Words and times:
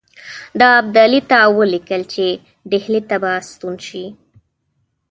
ده 0.59 0.67
ابدالي 0.81 1.21
ته 1.29 1.37
ولیکل 1.57 2.01
چې 2.13 2.25
ډهلي 2.69 3.01
ته 3.09 3.15
به 3.23 3.31
ستون 3.49 3.75
شي. 3.87 4.05